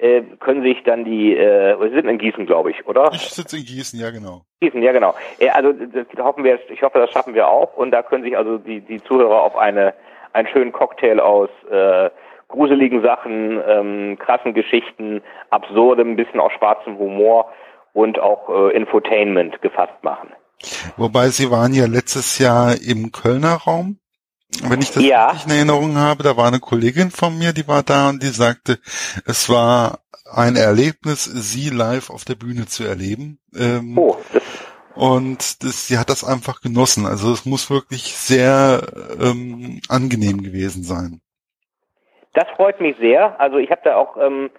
[0.00, 3.10] äh, können sich dann die, äh, Sie sind in Gießen, glaube ich, oder?
[3.12, 4.42] Ich sitze in Gießen, ja genau.
[4.60, 5.14] Gießen, ja genau.
[5.38, 8.36] Äh, also das hoffen wir, ich hoffe, das schaffen wir auch und da können sich
[8.36, 9.94] also die, die Zuhörer auf eine,
[10.32, 12.10] einen schönen Cocktail aus äh,
[12.48, 17.52] gruseligen Sachen, ähm, krassen Geschichten, absurdem, ein bisschen auch schwarzem Humor
[17.92, 20.30] und auch äh, Infotainment gefasst machen.
[20.96, 23.99] Wobei Sie waren ja letztes Jahr im Kölner Raum.
[24.62, 25.30] Wenn ich das ja.
[25.30, 28.28] richtig in Erinnerung habe, da war eine Kollegin von mir, die war da und die
[28.28, 28.78] sagte,
[29.24, 30.00] es war
[30.32, 33.38] ein Erlebnis, sie live auf der Bühne zu erleben.
[33.54, 34.16] Ähm, oh.
[34.94, 37.06] Und das, sie hat das einfach genossen.
[37.06, 38.82] Also es muss wirklich sehr
[39.20, 41.20] ähm, angenehm gewesen sein.
[42.34, 43.40] Das freut mich sehr.
[43.40, 44.50] Also ich habe da auch, ähm,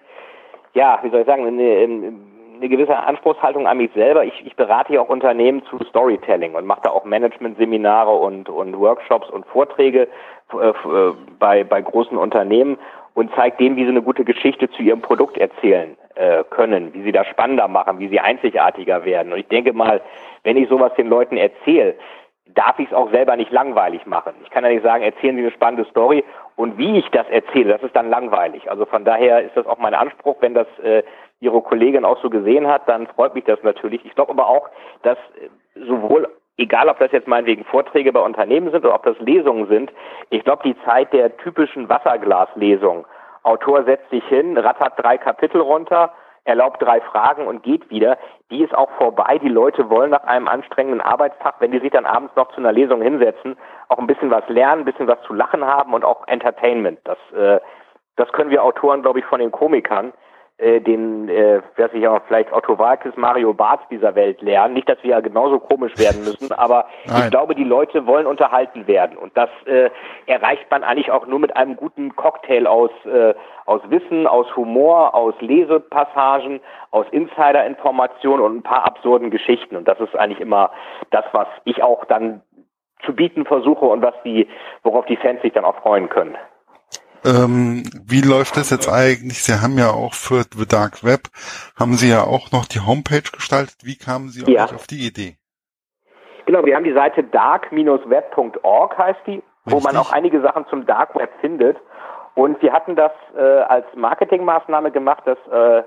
[0.74, 2.31] ja, wie soll ich sagen, eine, eine
[2.68, 4.24] gewisse Anspruchshaltung an mich selber.
[4.24, 8.78] Ich, ich berate ja auch Unternehmen zu Storytelling und mache da auch Management-Seminare und, und
[8.78, 10.08] Workshops und Vorträge
[10.52, 12.78] äh, äh, bei, bei großen Unternehmen
[13.14, 17.02] und zeige denen, wie sie eine gute Geschichte zu ihrem Produkt erzählen äh, können, wie
[17.02, 19.32] sie das spannender machen, wie sie einzigartiger werden.
[19.32, 20.00] Und ich denke mal,
[20.44, 21.94] wenn ich sowas den Leuten erzähle,
[22.54, 24.34] darf ich es auch selber nicht langweilig machen.
[24.42, 26.24] Ich kann ja nicht sagen, erzählen Sie eine spannende Story
[26.56, 28.70] und wie ich das erzähle, das ist dann langweilig.
[28.70, 31.02] Also von daher ist das auch mein Anspruch, wenn das äh,
[31.40, 34.04] Ihre Kollegin auch so gesehen hat, dann freut mich das natürlich.
[34.04, 34.68] Ich glaube aber auch,
[35.02, 35.48] dass äh,
[35.86, 39.92] sowohl egal ob das jetzt meinetwegen Vorträge bei Unternehmen sind oder ob das Lesungen sind,
[40.30, 43.06] ich glaube, die Zeit der typischen Wasserglaslesung,
[43.42, 46.12] Autor setzt sich hin, rattert drei Kapitel runter,
[46.44, 48.18] erlaubt drei Fragen und geht wieder,
[48.50, 49.38] die ist auch vorbei.
[49.38, 52.72] Die Leute wollen nach einem anstrengenden Arbeitstag, wenn die sich dann abends noch zu einer
[52.72, 53.56] Lesung hinsetzen,
[53.88, 56.98] auch ein bisschen was lernen, ein bisschen was zu lachen haben und auch Entertainment.
[57.04, 57.60] Das, äh,
[58.16, 60.12] das können wir Autoren, glaube ich, von den Komikern
[60.62, 64.74] äh, den, äh, weiß ich auch, vielleicht Otto Walkes, Mario Barth dieser Welt lernen.
[64.74, 67.24] Nicht, dass wir ja genauso komisch werden müssen, aber Nein.
[67.24, 69.16] ich glaube, die Leute wollen unterhalten werden.
[69.16, 69.90] Und das äh,
[70.26, 73.34] erreicht man eigentlich auch nur mit einem guten Cocktail aus, äh,
[73.66, 76.60] aus Wissen, aus Humor, aus Lesepassagen,
[76.92, 79.74] aus Insider-Informationen und ein paar absurden Geschichten.
[79.74, 80.70] Und das ist eigentlich immer
[81.10, 82.40] das, was ich auch dann
[83.04, 84.46] zu bieten versuche und was die,
[84.84, 86.36] worauf die Fans sich dann auch freuen können.
[87.24, 89.44] Ähm, wie läuft das jetzt eigentlich?
[89.44, 91.28] Sie haben ja auch für The Dark Web,
[91.78, 93.76] haben Sie ja auch noch die Homepage gestaltet.
[93.84, 94.64] Wie kamen Sie ja.
[94.64, 95.36] auf die Idee?
[96.46, 99.44] Genau, wir haben die Seite dark-web.org heißt die, Richtig.
[99.66, 101.76] wo man auch einige Sachen zum Dark Web findet.
[102.34, 105.84] Und wir hatten das äh, als Marketingmaßnahme gemacht, dass äh,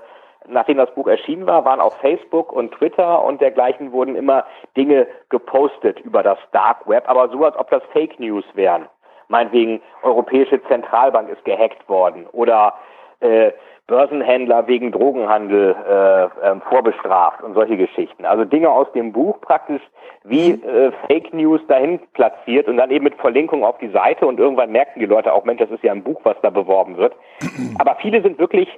[0.48, 4.46] nachdem das Buch erschienen war, waren auf Facebook und Twitter und dergleichen wurden immer
[4.76, 8.88] Dinge gepostet über das Dark Web, aber so, als ob das Fake News wären
[9.28, 12.74] meinetwegen Europäische Zentralbank ist gehackt worden oder
[13.20, 13.52] äh,
[13.86, 18.24] Börsenhändler wegen Drogenhandel äh, äh, vorbestraft und solche Geschichten.
[18.24, 19.82] Also Dinge aus dem Buch praktisch
[20.24, 24.40] wie äh, Fake News dahin platziert und dann eben mit Verlinkung auf die Seite und
[24.40, 27.14] irgendwann merken die Leute auch, Mensch, das ist ja ein Buch, was da beworben wird.
[27.78, 28.68] Aber viele sind wirklich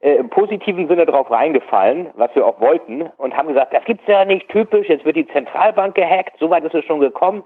[0.00, 4.06] äh, im positiven Sinne drauf reingefallen, was wir auch wollten und haben gesagt, das gibt's
[4.06, 7.42] ja nicht typisch, jetzt wird die Zentralbank gehackt, so weit ist es schon gekommen,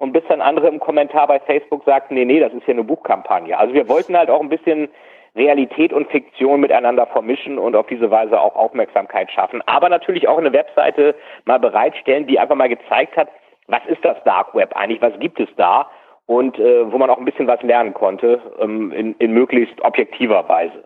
[0.00, 2.84] und bis dann andere im Kommentar bei Facebook sagten, nee, nee, das ist ja eine
[2.84, 3.56] Buchkampagne.
[3.56, 4.88] Also wir wollten halt auch ein bisschen
[5.36, 9.62] Realität und Fiktion miteinander vermischen und auf diese Weise auch Aufmerksamkeit schaffen.
[9.66, 13.28] Aber natürlich auch eine Webseite mal bereitstellen, die einfach mal gezeigt hat,
[13.66, 15.90] was ist das Dark Web eigentlich, was gibt es da
[16.24, 20.48] und äh, wo man auch ein bisschen was lernen konnte ähm, in, in möglichst objektiver
[20.48, 20.82] Weise.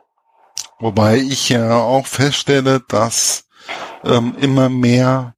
[0.81, 3.49] Wobei ich ja auch feststelle, dass
[4.05, 5.35] ähm, immer mehr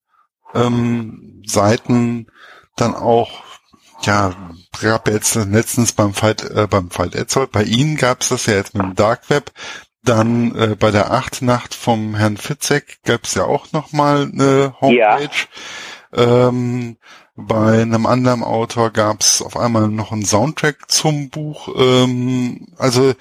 [0.54, 2.28] ähm, Seiten
[2.76, 3.44] dann auch
[4.02, 4.34] ja,
[4.80, 8.54] gab jetzt letztens beim Fight, äh, beim Fight Etzold, bei Ihnen gab es das ja
[8.54, 9.52] jetzt mit dem Dark Web,
[10.04, 15.30] dann äh, bei der Acht-Nacht vom Herrn Fitzek gab es ja auch nochmal eine Homepage.
[16.16, 16.48] Ja.
[16.48, 16.96] Ähm,
[17.34, 21.68] bei einem anderen Autor gab es auf einmal noch einen Soundtrack zum Buch.
[21.76, 23.12] Ähm, also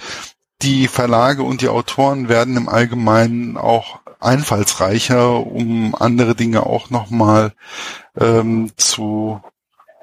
[0.61, 7.53] die Verlage und die Autoren werden im Allgemeinen auch einfallsreicher, um andere Dinge auch nochmal
[8.17, 9.41] ähm, zu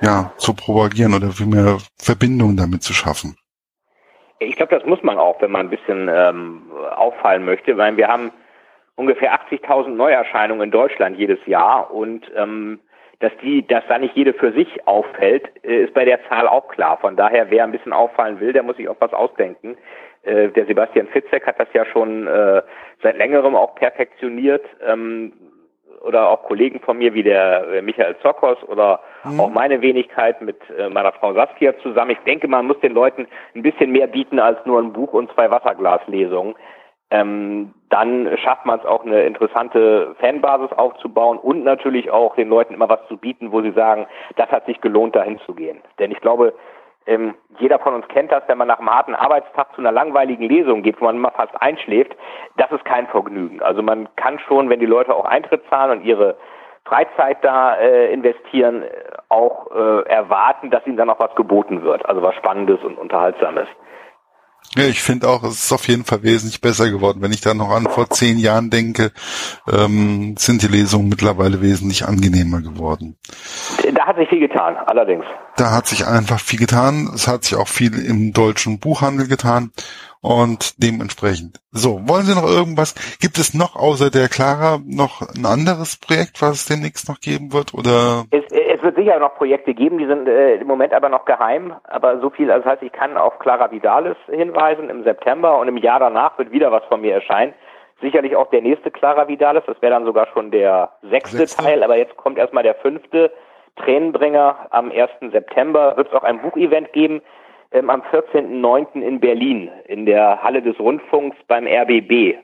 [0.02, 3.36] ja, zu propagieren oder viel mehr Verbindungen damit zu schaffen.
[4.40, 6.62] Ich glaube, das muss man auch, wenn man ein bisschen ähm,
[6.96, 8.32] auffallen möchte, weil wir haben
[8.96, 12.80] ungefähr 80.000 Neuerscheinungen in Deutschland jedes Jahr und ähm,
[13.20, 16.66] dass die, dass da nicht jede für sich auffällt, äh, ist bei der Zahl auch
[16.68, 16.98] klar.
[17.00, 19.76] Von daher, wer ein bisschen auffallen will, der muss sich auch was ausdenken.
[20.24, 22.62] Äh, der Sebastian Fitzek hat das ja schon äh,
[23.00, 24.64] seit längerem auch perfektioniert.
[24.84, 25.32] Ähm,
[26.02, 29.40] oder auch Kollegen von mir wie der äh, Michael Zokos oder mhm.
[29.40, 32.12] auch meine Wenigkeit mit äh, meiner Frau Saskia zusammen.
[32.12, 35.32] Ich denke, man muss den Leuten ein bisschen mehr bieten als nur ein Buch und
[35.32, 36.54] zwei Wasserglaslesungen.
[37.10, 42.72] Ähm, dann schafft man es auch eine interessante Fanbasis aufzubauen und natürlich auch den Leuten
[42.72, 45.82] immer was zu bieten, wo sie sagen, das hat sich gelohnt, dahin zu gehen.
[45.98, 46.54] Denn ich glaube,
[47.06, 50.44] ähm, jeder von uns kennt das, wenn man nach einem harten Arbeitstag zu einer langweiligen
[50.44, 52.16] Lesung geht, wo man immer fast einschläft,
[52.56, 53.60] das ist kein Vergnügen.
[53.62, 56.36] Also man kann schon, wenn die Leute auch Eintritt zahlen und ihre
[56.84, 58.84] Freizeit da äh, investieren,
[59.28, 62.04] auch äh, erwarten, dass ihnen dann auch was geboten wird.
[62.06, 63.68] Also was Spannendes und Unterhaltsames.
[64.74, 67.20] Ja, ich finde auch, es ist auf jeden Fall wesentlich besser geworden.
[67.20, 69.12] Wenn ich da noch an vor zehn Jahren denke,
[69.70, 73.18] ähm, sind die Lesungen mittlerweile wesentlich angenehmer geworden.
[73.94, 75.24] Da hat sich viel getan, allerdings.
[75.56, 77.10] Da hat sich einfach viel getan.
[77.14, 79.72] Es hat sich auch viel im deutschen Buchhandel getan
[80.22, 81.60] und dementsprechend.
[81.72, 82.94] So, wollen Sie noch irgendwas?
[83.20, 87.52] Gibt es noch außer der Clara noch ein anderes Projekt, was es demnächst noch geben
[87.52, 87.74] wird?
[87.74, 88.24] Oder?
[88.30, 88.44] Es,
[88.82, 91.74] es wird sicher noch Projekte geben, die sind äh, im Moment aber noch geheim.
[91.84, 95.68] Aber so viel, also das heißt, ich kann auf Clara Vidalis hinweisen im September und
[95.68, 97.54] im Jahr danach wird wieder was von mir erscheinen.
[98.00, 101.84] Sicherlich auch der nächste Clara Vidalis, das wäre dann sogar schon der sechste, sechste, Teil,
[101.84, 103.30] aber jetzt kommt erstmal der fünfte
[103.76, 105.10] Tränenbringer am 1.
[105.30, 105.96] September.
[105.96, 107.22] Wird es auch ein Buchevent geben
[107.70, 109.00] ähm, am 14.09.
[109.00, 112.34] in Berlin in der Halle des Rundfunks beim RBB.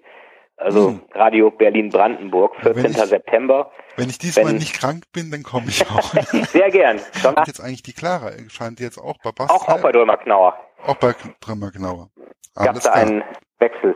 [0.58, 1.02] Also hm.
[1.14, 2.82] Radio Berlin-Brandenburg, 14.
[2.82, 3.70] Wenn ich, September.
[3.96, 6.12] Wenn ich diesmal wenn, nicht krank bin, dann komme ich auch.
[6.48, 7.00] Sehr gern.
[7.22, 9.54] Schon jetzt eigentlich die Clara, scheint jetzt auch bei Bastei.
[9.54, 10.58] Auch, auch bei Drömer Knauer.
[10.84, 12.10] Auch bei Drömer Knauer.
[12.56, 13.22] Gab da einen
[13.60, 13.94] Wechsel.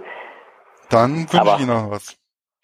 [0.88, 2.16] Dann wünsche ich Ihnen noch was.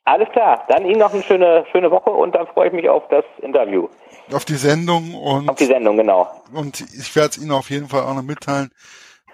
[0.05, 3.03] Alles klar, dann Ihnen noch eine schöne, schöne Woche und dann freue ich mich auf
[3.09, 3.89] das Interview.
[4.33, 5.49] Auf die Sendung und.
[5.49, 6.31] Auf die Sendung, genau.
[6.55, 8.71] Und ich werde es Ihnen auf jeden Fall auch noch mitteilen.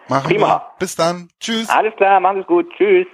[0.09, 0.46] Machen Prima.
[0.46, 0.79] Wir.
[0.79, 1.29] Bis dann.
[1.38, 1.68] Tschüss.
[1.68, 2.72] Alles klar, machen Sie es gut.
[2.77, 3.07] Tschüss.